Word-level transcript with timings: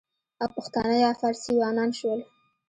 او 0.41 0.47
پښتانه 0.55 0.95
یا 1.05 1.11
فارسیوانان 1.21 1.89
شول، 1.99 2.19